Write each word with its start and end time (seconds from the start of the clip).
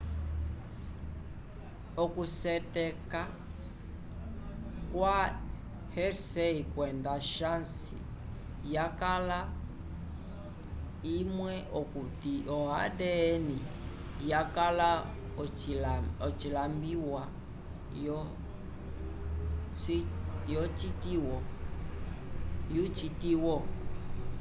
oku 2.03 2.21
syeteka 2.37 3.21
kwa 4.91 5.15
hershey 5.95 6.57
kwenda 6.73 7.13
chase 7.33 7.95
yakala 8.75 9.39
imwe 11.17 11.53
okuti 11.79 12.33
o 12.55 12.57
adn 12.83 13.43
yakala 14.31 14.87
ocilambiwa 16.25 17.23
yo 20.53 20.63
citiwo 23.05 23.57